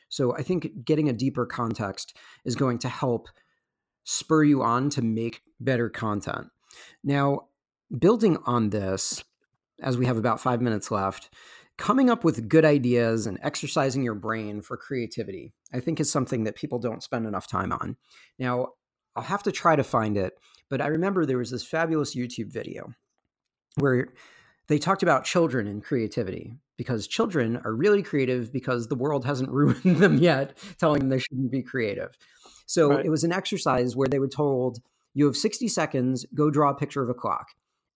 So 0.07 0.33
I 0.37 0.41
think 0.41 0.85
getting 0.85 1.09
a 1.09 1.13
deeper 1.13 1.45
context 1.45 2.15
is 2.45 2.55
going 2.55 2.77
to 2.79 2.87
help 2.87 3.27
spur 4.05 4.45
you 4.45 4.63
on 4.63 4.89
to 4.91 5.01
make 5.01 5.41
better 5.59 5.89
content. 5.89 6.47
Now, 7.03 7.49
building 7.99 8.37
on 8.45 8.69
this, 8.69 9.23
as 9.81 9.97
we 9.97 10.05
have 10.05 10.17
about 10.17 10.39
five 10.39 10.61
minutes 10.61 10.91
left, 10.91 11.29
coming 11.77 12.09
up 12.09 12.23
with 12.23 12.47
good 12.47 12.65
ideas 12.65 13.27
and 13.27 13.37
exercising 13.41 14.03
your 14.03 14.15
brain 14.15 14.61
for 14.61 14.77
creativity, 14.77 15.53
I 15.73 15.79
think 15.79 15.99
is 15.99 16.11
something 16.11 16.45
that 16.45 16.55
people 16.55 16.79
don't 16.79 17.03
spend 17.03 17.25
enough 17.25 17.47
time 17.47 17.71
on. 17.71 17.97
Now, 18.39 18.69
I'll 19.15 19.23
have 19.23 19.43
to 19.43 19.51
try 19.51 19.75
to 19.75 19.83
find 19.83 20.17
it, 20.17 20.33
but 20.69 20.81
I 20.81 20.87
remember 20.87 21.25
there 21.25 21.37
was 21.37 21.51
this 21.51 21.65
fabulous 21.65 22.15
YouTube 22.15 22.51
video 22.51 22.93
where 23.75 24.07
they 24.67 24.79
talked 24.79 25.03
about 25.03 25.25
children 25.25 25.67
and 25.67 25.83
creativity 25.83 26.53
because 26.77 27.07
children 27.07 27.61
are 27.63 27.73
really 27.73 28.03
creative 28.03 28.51
because 28.51 28.87
the 28.87 28.95
world 28.95 29.25
hasn't 29.25 29.49
ruined 29.51 29.97
them 29.97 30.17
yet, 30.17 30.57
telling 30.79 30.99
them 31.01 31.09
they 31.09 31.19
shouldn't 31.19 31.51
be 31.51 31.61
creative. 31.61 32.17
So 32.65 32.89
Right. 32.89 33.05
it 33.05 33.09
was 33.09 33.23
an 33.23 33.31
exercise 33.31 33.95
where 33.95 34.07
they 34.07 34.19
were 34.19 34.27
told, 34.27 34.79
you 35.13 35.25
have 35.25 35.37
60 35.37 35.67
seconds, 35.67 36.25
go 36.33 36.49
draw 36.49 36.71
a 36.71 36.75
picture 36.75 37.03
of 37.03 37.09
a 37.09 37.13
clock. 37.13 37.49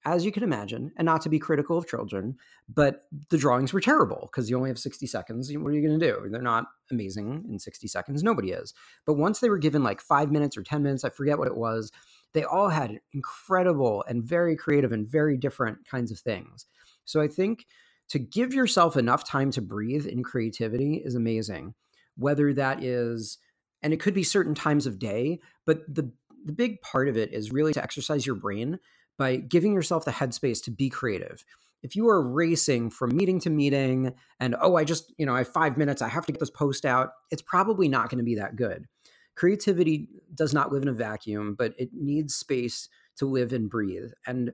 As 0.06 0.24
you 0.24 0.32
can 0.32 0.44
imagine, 0.44 0.91
and 0.98 1.06
not 1.06 1.22
to 1.24 1.29
be 1.29 1.39
critical 1.39 1.77
of 1.77 1.88
children, 1.88 2.38
but 2.70 3.03
the 3.29 3.38
drawings 3.38 3.74
were 3.74 3.82
terrible 3.82 4.29
because 4.32 4.50
you 4.50 4.56
only 4.56 4.70
have 4.70 4.79
60 4.79 5.06
seconds. 5.08 5.51
What 5.51 5.70
are 5.70 5.74
you 5.74 5.86
going 5.86 6.00
to 6.00 6.06
do? 6.06 6.29
They're 6.29 6.41
not 6.41 6.68
amazing 6.89 7.46
in 7.50 7.60
60 7.60 7.88
seconds. 7.88 8.24
Nobody 8.24 8.51
is. 8.51 8.74
But 9.06 9.15
once 9.15 9.39
they 9.39 9.50
were 9.50 9.58
given 9.58 9.84
like 9.84 10.00
five 10.00 10.32
minutes 10.32 10.56
or 10.56 10.63
10 10.63 10.84
minutes, 10.84 11.03
I 11.03 11.10
forget 11.10 11.38
what 11.38 11.50
it 11.50 11.58
was, 11.58 11.91
they 12.34 12.44
all 12.46 12.70
had 12.70 13.00
incredible 13.13 14.06
and 14.08 14.24
very 14.24 14.56
creative 14.56 14.91
and 14.94 15.08
very 15.08 15.38
different 15.38 15.79
kinds 15.89 16.12
of 16.12 16.20
things. 16.20 16.65
So 17.03 17.20
I 17.20 17.27
think 17.27 17.65
to 18.10 18.20
give 18.20 18.53
yourself 18.53 18.96
enough 18.96 19.27
time 19.27 19.51
to 19.51 19.62
breathe 19.62 20.08
in 20.08 20.24
creativity 20.24 21.01
is 21.03 21.15
amazing. 21.15 21.74
Whether 22.15 22.53
that 22.53 22.84
is, 22.84 23.38
and 23.82 23.94
it 23.94 24.00
could 24.00 24.13
be 24.13 24.24
certain 24.24 24.56
times 24.56 24.86
of 24.86 25.00
day, 25.00 25.39
but 25.65 25.82
the 25.94 26.12
the 26.46 26.53
big 26.53 26.82
part 26.82 27.10
of 27.10 27.18
it 27.18 27.34
is 27.34 27.51
really 27.51 27.74
to 27.74 27.84
exercise 27.84 28.25
your 28.25 28.36
brain 28.36 28.79
by 29.20 29.36
giving 29.36 29.74
yourself 29.74 30.06
the 30.06 30.12
headspace 30.12 30.64
to 30.64 30.72
be 30.72 30.90
creative. 30.90 31.46
If 31.84 31.96
you 31.96 32.10
are 32.10 32.28
racing 32.28 32.90
from 32.90 33.16
meeting 33.16 33.40
to 33.42 33.50
meeting 33.52 34.16
and 34.40 34.56
oh, 34.60 34.76
I 34.76 34.84
just, 34.84 35.14
you 35.18 35.26
know, 35.26 35.36
I 35.36 35.40
have 35.40 35.54
5 35.54 35.78
minutes, 35.78 36.02
I 36.02 36.08
have 36.08 36.26
to 36.26 36.32
get 36.32 36.40
this 36.40 36.50
post 36.50 36.86
out, 36.86 37.12
it's 37.30 37.44
probably 37.44 37.88
not 37.88 38.10
going 38.10 38.18
to 38.18 38.24
be 38.24 38.36
that 38.36 38.56
good. 38.56 38.88
Creativity 39.36 40.08
does 40.34 40.54
not 40.54 40.72
live 40.72 40.82
in 40.82 40.90
a 40.90 40.94
vacuum, 40.94 41.56
but 41.58 41.74
it 41.78 41.90
needs 41.94 42.34
space 42.34 42.90
to 43.18 43.26
live 43.26 43.54
and 43.54 43.70
breathe. 43.70 44.12
And 44.26 44.54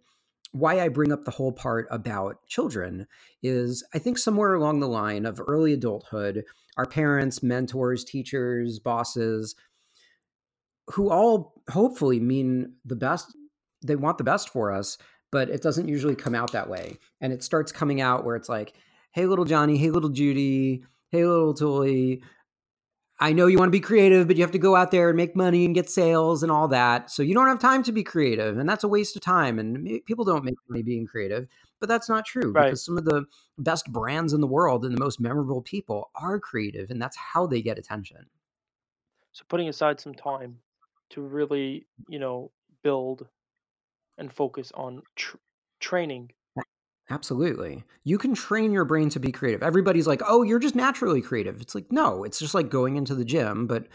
why 0.52 0.80
I 0.80 0.90
bring 0.90 1.12
up 1.12 1.26
the 1.26 1.32
whole 1.32 1.52
part 1.52 1.88
about 1.90 2.46
children 2.48 3.08
is 3.42 3.84
I 3.94 4.00
think 4.00 4.18
somewhere 4.18 4.54
along 4.54 4.80
the 4.80 4.88
line 4.88 5.26
of 5.26 5.42
early 5.48 5.74
adulthood, 5.74 6.44
our 6.78 6.86
parents, 6.86 7.42
mentors, 7.42 8.04
teachers, 8.04 8.80
bosses, 8.80 9.56
who 10.88 11.10
all 11.10 11.62
hopefully 11.70 12.20
mean 12.20 12.74
the 12.86 12.96
best, 12.96 13.36
they 13.86 13.96
want 13.96 14.18
the 14.18 14.24
best 14.24 14.50
for 14.50 14.72
us, 14.72 14.98
but 15.32 15.50
it 15.50 15.62
doesn't 15.62 15.88
usually 15.88 16.15
come 16.15 16.36
out 16.36 16.51
that 16.51 16.70
way. 16.70 16.98
And 17.22 17.34
it 17.34 17.44
starts 17.44 17.72
coming 17.72 18.01
out 18.01 18.25
where 18.25 18.36
it's 18.36 18.50
like, 18.50 18.74
hey, 19.12 19.25
little 19.25 19.46
Johnny, 19.46 19.77
hey, 19.77 19.89
little 19.92 20.10
Judy, 20.10 20.84
hey, 21.10 21.25
little 21.25 21.54
Tuli, 21.54 22.22
I 23.20 23.32
know 23.32 23.48
you 23.48 23.58
want 23.58 23.68
to 23.70 23.72
be 23.72 23.80
creative, 23.80 24.27
but 24.27 24.36
you 24.36 24.44
have 24.44 24.51
to 24.51 24.58
go 24.60 24.75
out 24.75 24.92
there 24.92 25.08
and 25.10 25.15
make 25.15 25.38
money 25.38 25.63
and 25.63 25.74
get 25.74 25.89
sales 25.89 26.44
and 26.44 26.51
all 26.51 26.68
that. 26.68 27.10
So 27.10 27.24
you 27.24 27.34
don't 27.34 27.48
have 27.48 27.60
time 27.60 27.82
to 27.84 27.94
be 27.94 28.04
creative, 28.04 28.58
and 28.58 28.68
that's 28.68 28.84
a 28.84 28.89
waste 28.89 29.15
of 29.15 29.22
time. 29.22 29.58
And 29.58 30.01
people 30.06 30.25
don't 30.25 30.44
make 30.44 30.56
money 30.68 30.84
being 30.84 31.08
creative, 31.08 31.48
but 31.80 31.88
that's 31.88 32.10
not 32.10 32.25
true 32.25 32.51
Right. 32.51 32.65
because 32.65 32.84
some 32.84 32.98
of 32.98 33.06
the 33.06 33.25
best 33.58 33.89
brands 33.92 34.34
in 34.34 34.42
the 34.42 34.48
world 34.48 34.84
and 34.84 34.94
the 34.94 35.00
most 35.00 35.22
memorable 35.22 35.62
people 35.62 36.12
are 36.15 36.39
creative, 36.39 36.89
and 36.89 37.01
that's 37.01 37.15
how 37.15 37.48
they 37.48 37.62
get 37.62 37.77
attention. 37.77 38.25
So 39.32 39.46
putting 39.48 39.70
aside 39.70 40.00
some 40.01 40.13
time 40.13 40.60
to 41.12 41.22
really, 41.22 41.88
you 42.10 42.20
know, 42.20 42.51
build 42.84 43.27
and 44.18 44.32
focus 44.32 44.72
on 44.76 45.02
tr- 45.16 45.38
training. 45.80 46.32
Absolutely. 47.10 47.84
You 48.04 48.18
can 48.18 48.34
train 48.34 48.72
your 48.72 48.86
brain 48.86 49.10
to 49.10 49.20
be 49.20 49.32
creative. 49.32 49.62
Everybody's 49.62 50.08
like, 50.08 50.22
oh, 50.28 50.42
you're 50.42 50.60
just 50.60 50.76
naturally 50.76 51.22
creative. 51.22 51.62
It's 51.62 51.76
like, 51.76 51.92
no, 51.92 52.24
it's 52.24 52.40
just 52.40 52.56
like 52.56 52.70
going 52.70 52.96
into 52.96 53.14
the 53.14 53.24
gym, 53.26 53.68
but 53.68 53.88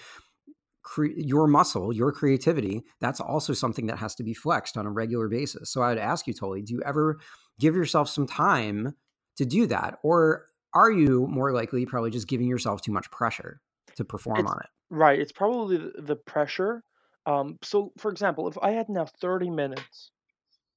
cre- 0.83 1.17
your 1.17 1.49
muscle, 1.49 1.93
your 1.93 2.13
creativity, 2.13 2.85
that's 3.01 3.21
also 3.21 3.53
something 3.53 3.87
that 3.89 3.99
has 3.99 4.15
to 4.15 4.23
be 4.23 4.33
flexed 4.33 4.77
on 4.77 4.87
a 4.87 4.91
regular 4.93 5.27
basis. 5.29 5.73
So 5.73 5.83
I 5.83 5.89
would 5.89 5.99
ask 5.99 6.29
you, 6.29 6.35
Tuli, 6.35 6.63
do 6.63 6.73
you 6.73 6.83
ever 6.87 7.19
give 7.59 7.75
yourself 7.75 8.09
some 8.09 8.29
time 8.29 8.95
to 9.37 9.45
do 9.45 9.67
that? 9.67 9.99
Or 10.05 10.47
are 10.73 10.93
you 10.93 11.27
more 11.27 11.53
likely 11.53 11.87
probably 11.87 12.11
just 12.11 12.29
giving 12.29 12.47
yourself 12.47 12.81
too 12.81 12.93
much 12.93 13.11
pressure 13.11 13.61
to 13.97 14.05
perform 14.05 14.41
It's 14.41 14.51
on 14.51 14.61
it? 14.61 14.69
right. 14.89 15.19
It's 15.19 15.33
probably 15.33 15.79
the 15.99 16.17
pressure. 16.17 16.85
Um, 17.27 17.59
so, 17.63 17.93
for 17.99 18.11
example, 18.11 18.49
if 18.49 18.59
I 18.63 18.71
had 18.73 18.89
now 18.89 19.07
30 19.07 19.51
minutes 19.51 20.11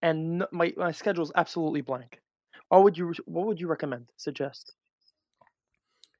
and 0.02 0.44
n- 0.44 0.48
my 0.52 0.92
schedule 0.94 1.24
is 1.24 1.32
absolutely 1.36 1.82
blank, 1.82 2.22
what 2.70 2.84
would 2.84 2.98
you 2.98 3.14
what 3.26 3.48
would 3.48 3.62
you 3.62 3.68
recommend? 3.68 4.12
Suggest? 4.18 4.76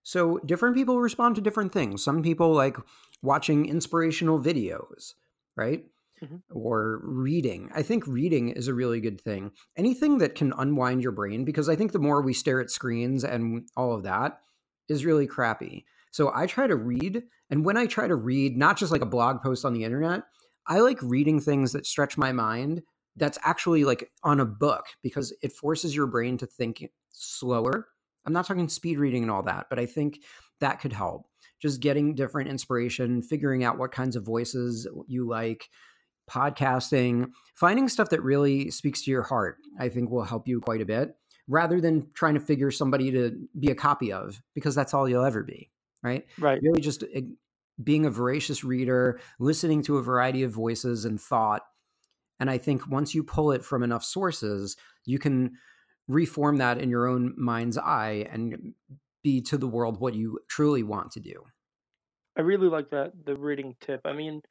So 0.04 0.38
different 0.40 0.76
people 0.76 1.00
respond 1.00 1.36
to 1.36 1.42
different 1.42 1.72
things. 1.72 2.04
Some 2.04 2.22
people 2.22 2.52
like 2.54 2.78
watching 3.22 3.66
inspirational 3.68 4.40
videos, 4.40 5.14
right? 5.56 5.86
Mhm. 6.22 6.44
Or 6.52 7.02
reading. 7.04 7.70
I 7.74 7.84
think 7.84 8.08
reading 8.08 8.50
is 8.50 8.68
a 8.68 8.74
really 8.74 9.02
good 9.02 9.22
thing. 9.22 9.52
Anything 9.78 10.20
that 10.20 10.36
can 10.36 10.54
unwind 10.58 11.04
your 11.04 11.14
brain, 11.14 11.46
because 11.46 11.70
I 11.70 11.76
think 11.76 11.92
the 11.94 12.00
more 12.00 12.22
we 12.22 12.34
stare 12.34 12.62
at 12.62 12.72
screens 12.72 13.24
and 13.26 13.68
all 13.78 13.94
of 13.94 14.04
that 14.04 14.42
is 14.90 15.06
really 15.06 15.28
crappy. 15.28 15.86
So 16.14 16.32
I 16.34 16.48
try 16.48 16.68
to 16.68 16.76
read. 16.76 17.24
And 17.50 17.66
when 17.66 17.76
I 17.76 17.86
try 17.86 18.08
to 18.08 18.16
read, 18.16 18.58
not 18.58 18.78
just 18.78 18.92
like 18.92 19.02
a 19.02 19.06
blog 19.06 19.42
post 19.42 19.66
on 19.66 19.74
the 19.74 19.84
internet, 19.84 20.24
I 20.66 20.80
like 20.80 21.02
reading 21.02 21.42
things 21.42 21.74
that 21.74 21.86
stretch 21.86 22.18
my 22.18 22.32
mind 22.32 22.84
that's 23.18 23.38
actually 23.44 23.84
like 23.84 24.10
on 24.24 24.40
a 24.40 24.46
book 24.46 24.86
because 25.04 25.36
it 25.44 25.52
forces 25.52 25.96
your 25.96 26.08
brain 26.08 26.38
to 26.38 26.46
think 26.46 26.90
slower 27.12 27.88
I'm 28.26 28.34
not 28.34 28.46
talking 28.46 28.70
speed 28.70 29.00
reading 29.00 29.24
and 29.24 29.32
all 29.32 29.44
that, 29.44 29.68
but 29.70 29.80
I 29.80 29.86
think 29.86 30.20
that 30.60 30.80
could 30.80 30.94
help. 30.94 31.28
Just 31.62 31.82
getting 31.82 32.16
different 32.16 32.50
inspiration, 32.50 33.22
figuring 33.22 33.64
out 33.64 33.78
what 33.78 33.92
kinds 33.92 34.16
of 34.16 34.26
voices 34.26 34.88
you 35.08 35.28
like, 35.28 35.70
podcasting, 36.30 37.32
finding 37.56 37.90
stuff 37.90 38.10
that 38.10 38.24
really 38.24 38.70
speaks 38.72 39.04
to 39.04 39.12
your 39.12 39.24
heart, 39.24 39.58
I 39.80 39.90
think 39.90 40.10
will 40.10 40.24
help 40.24 40.48
you 40.48 40.62
quite 40.62 40.82
a 40.82 40.86
bit 40.86 41.16
rather 41.50 41.82
than 41.82 42.08
trying 42.14 42.36
to 42.36 42.40
figure 42.40 42.72
somebody 42.72 43.12
to 43.12 43.38
be 43.60 43.70
a 43.70 43.76
copy 43.76 44.14
of 44.14 44.42
because 44.56 44.76
that's 44.76 44.94
all 44.94 45.10
you'll 45.10 45.26
ever 45.26 45.44
be, 45.44 45.70
right? 46.04 46.26
Right. 46.38 46.62
Really 46.62 46.82
just 46.82 47.04
being 47.84 48.06
a 48.06 48.12
voracious 48.12 48.64
reader, 48.64 49.20
listening 49.40 49.82
to 49.84 49.98
a 49.98 50.04
variety 50.04 50.44
of 50.44 50.52
voices 50.52 51.06
and 51.06 51.20
thought. 51.20 51.64
And 52.40 52.50
I 52.50 52.58
think 52.58 52.88
once 52.88 53.16
you 53.16 53.24
pull 53.24 53.52
it 53.52 53.64
from 53.64 53.84
enough 53.84 54.04
sources, 54.04 54.76
you 55.06 55.18
can 55.18 55.54
reform 56.08 56.58
that 56.58 56.80
in 56.80 56.90
your 56.90 57.08
own 57.08 57.34
mind's 57.38 57.78
eye 57.78 58.28
and 58.32 58.74
be 59.24 59.42
to 59.42 59.58
the 59.58 59.68
world 59.68 60.00
what 60.00 60.14
you 60.14 60.40
truly 60.50 60.84
want 60.84 61.12
to 61.12 61.20
do. 61.20 61.44
I 62.38 62.42
really 62.42 62.68
like 62.68 62.90
that 62.90 63.14
the 63.26 63.36
reading 63.36 63.76
tip. 63.80 64.02
I 64.06 64.14
mean, 64.14 64.42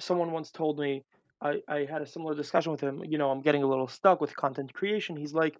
someone 0.00 0.32
once 0.32 0.50
told 0.50 0.78
me 0.78 1.04
I 1.40 1.60
I 1.68 1.86
had 1.88 2.02
a 2.02 2.06
similar 2.06 2.34
discussion 2.34 2.72
with 2.72 2.80
him. 2.80 3.04
You 3.04 3.18
know, 3.18 3.30
I'm 3.30 3.42
getting 3.42 3.62
a 3.62 3.68
little 3.68 3.88
stuck 3.88 4.20
with 4.20 4.34
content 4.34 4.72
creation. 4.72 5.16
He's 5.16 5.34
like, 5.34 5.56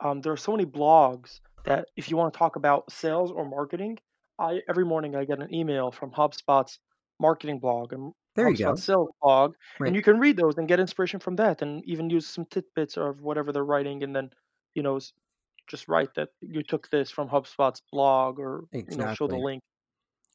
um, 0.00 0.20
there 0.20 0.32
are 0.32 0.36
so 0.36 0.52
many 0.52 0.66
blogs 0.66 1.40
that 1.64 1.88
if 1.96 2.10
you 2.10 2.16
want 2.16 2.34
to 2.34 2.38
talk 2.38 2.56
about 2.56 2.92
sales 2.92 3.30
or 3.30 3.48
marketing, 3.48 3.98
I 4.38 4.62
every 4.68 4.84
morning 4.84 5.14
I 5.16 5.24
get 5.24 5.40
an 5.42 5.52
email 5.54 5.90
from 5.92 6.12
HubSpot's 6.12 6.78
marketing 7.20 7.60
blog 7.60 7.92
and 7.92 8.12
There 8.36 8.48
you 8.48 8.56
HubSpot 8.56 8.76
go. 8.76 8.78
sales 8.78 9.10
blog, 9.22 9.54
and 9.84 9.94
you 9.96 10.02
can 10.02 10.18
read 10.18 10.36
those 10.36 10.56
and 10.58 10.68
get 10.68 10.80
inspiration 10.80 11.20
from 11.20 11.36
that, 11.36 11.62
and 11.62 11.84
even 11.86 12.10
use 12.10 12.26
some 12.26 12.46
tidbits 12.46 12.96
of 12.96 13.20
whatever 13.22 13.52
they're 13.52 13.64
writing, 13.64 14.02
and 14.02 14.14
then 14.16 14.30
you 14.74 14.82
know 14.82 14.98
just 15.68 15.88
write 15.88 16.14
that 16.16 16.30
you 16.42 16.62
took 16.62 16.90
this 16.90 17.10
from 17.10 17.28
HubSpot's 17.28 17.82
blog, 17.92 18.38
or 18.40 18.64
you 18.88 18.96
know 18.96 19.06
show 19.08 19.28
the 19.28 19.36
link. 19.36 19.62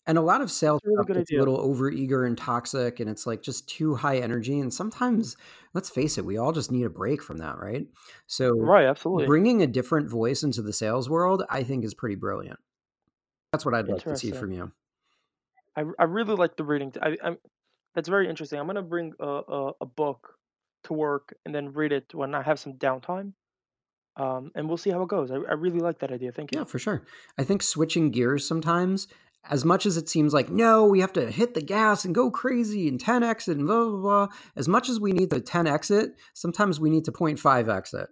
And 0.08 0.18
a 0.18 0.22
lot 0.22 0.42
of 0.42 0.50
sales 0.50 0.82
really 0.84 1.06
stuff 1.06 1.28
a 1.32 1.38
little 1.38 1.58
overeager 1.60 2.26
and 2.26 2.38
toxic, 2.38 3.00
and 3.00 3.10
it's 3.10 3.28
like 3.28 3.44
just 3.44 3.70
too 3.70 3.96
high 3.96 4.18
energy. 4.18 4.60
And 4.60 4.74
sometimes, 4.74 5.38
let's 5.74 5.90
face 5.90 6.18
it, 6.18 6.26
we 6.26 6.38
all 6.38 6.52
just 6.52 6.72
need 6.72 6.86
a 6.86 6.90
break 6.90 7.22
from 7.22 7.38
that, 7.38 7.60
right? 7.60 7.86
So 8.28 8.52
Right, 8.60 8.86
absolutely. 8.86 9.30
bringing 9.30 9.62
a 9.62 9.68
different 9.68 10.10
voice 10.10 10.42
into 10.42 10.62
the 10.64 10.74
sales 10.74 11.10
world, 11.10 11.44
I 11.50 11.64
think 11.64 11.84
is 11.86 11.94
pretty 11.94 12.16
brilliant. 12.16 12.60
That's 13.52 13.66
what 13.66 13.74
I'd 13.74 13.88
like 13.88 14.04
to 14.04 14.18
see 14.18 14.32
from 14.32 14.52
you. 14.52 14.72
I 15.76 15.84
I 15.98 16.04
really 16.04 16.36
like 16.36 16.56
the 16.56 16.64
reading. 16.64 16.94
I, 17.02 17.18
I 17.24 17.38
that's 17.96 18.10
very 18.10 18.30
interesting. 18.30 18.60
I'm 18.60 18.68
gonna 18.68 18.82
bring 18.82 19.14
a, 19.20 19.26
a 19.26 19.72
a 19.82 19.86
book 19.86 20.36
to 20.84 20.94
work 20.94 21.36
and 21.46 21.54
then 21.54 21.74
read 21.74 21.92
it 21.92 22.14
when 22.14 22.36
I 22.36 22.42
have 22.42 22.60
some 22.60 22.74
downtime. 22.74 23.34
Um, 24.16 24.52
and 24.54 24.68
we'll 24.68 24.78
see 24.78 24.90
how 24.90 25.02
it 25.04 25.08
goes. 25.08 25.32
I, 25.32 25.36
I 25.36 25.54
really 25.54 25.80
like 25.80 26.00
that 26.00 26.12
idea. 26.12 26.32
Thank 26.32 26.52
you. 26.52 26.60
Yeah, 26.60 26.66
for 26.66 26.78
sure. 26.78 27.04
I 27.38 27.44
think 27.44 27.64
switching 27.64 28.12
gears 28.12 28.46
sometimes, 28.46 29.08
as 29.50 29.64
much 29.64 29.86
as 29.86 29.96
it 29.96 30.10
seems 30.10 30.34
like, 30.34 30.50
no, 30.50 30.86
we 30.86 31.00
have 31.00 31.14
to 31.14 31.32
hit 31.32 31.54
the 31.54 31.62
gas 31.62 32.04
and 32.04 32.14
go 32.14 32.30
crazy 32.30 32.90
and 32.90 33.02
10x 33.02 33.48
it 33.48 33.58
and 33.58 33.66
blah, 33.66 33.86
blah, 33.86 33.98
blah. 33.98 34.28
As 34.58 34.68
much 34.68 34.90
as 34.90 35.00
we 35.00 35.14
need 35.14 35.30
to 35.30 35.40
10x 35.40 35.92
it, 35.92 36.12
sometimes 36.34 36.82
we 36.82 36.90
need 36.90 37.06
to 37.06 37.14
0.5x 37.14 37.94
it. 37.94 38.10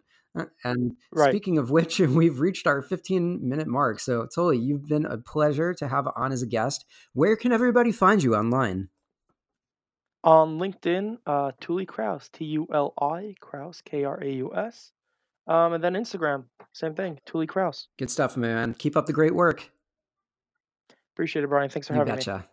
And 0.64 0.98
Right. 1.12 1.32
speaking 1.32 1.58
of 1.58 1.70
which, 1.72 2.00
we've 2.00 2.40
reached 2.40 2.68
our 2.68 2.82
15 2.82 3.48
minute 3.48 3.68
mark. 3.68 4.00
So, 4.00 4.28
Tuli, 4.34 4.58
you've 4.58 4.88
been 4.88 5.06
a 5.06 5.18
pleasure 5.18 5.74
to 5.76 5.88
have 5.88 6.08
on 6.16 6.32
as 6.32 6.42
a 6.42 6.48
guest. 6.48 6.86
Where 7.14 7.36
can 7.36 7.52
everybody 7.52 7.92
find 7.92 8.22
you 8.24 8.36
online? 8.36 8.90
On 10.24 10.58
LinkedIn, 10.60 11.18
uh, 11.26 11.52
Tuli 11.62 11.86
Kraus, 11.86 12.28
T 12.30 12.44
U 12.46 12.68
L 12.74 12.94
I 13.00 13.36
Kraus, 13.40 13.82
K 13.82 14.04
R 14.04 14.22
A 14.22 14.30
U 14.34 14.52
S. 14.56 14.92
Um, 15.48 15.74
and 15.74 15.84
then 15.84 15.94
Instagram, 15.94 16.46
same 16.74 16.94
thing, 16.96 17.20
Tuli 17.26 17.48
Kraus. 17.48 17.88
Good 17.98 18.10
stuff, 18.12 18.36
man. 18.36 18.74
Keep 18.74 18.98
up 18.98 19.06
the 19.06 19.14
great 19.14 19.34
work. 19.34 19.70
Appreciate 21.14 21.44
it, 21.44 21.48
Brian. 21.48 21.70
Thanks 21.70 21.88
for 21.88 21.94
You 21.94 22.00
having 22.00 22.16
me. 22.16 22.18
betcha. 22.18 22.48